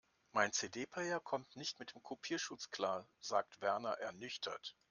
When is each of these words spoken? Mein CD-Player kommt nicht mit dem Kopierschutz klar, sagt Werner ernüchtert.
Mein 0.31 0.51
CD-Player 0.51 1.19
kommt 1.19 1.55
nicht 1.55 1.77
mit 1.79 1.93
dem 1.93 2.01
Kopierschutz 2.01 2.71
klar, 2.71 3.07
sagt 3.19 3.61
Werner 3.61 3.93
ernüchtert. 3.99 4.75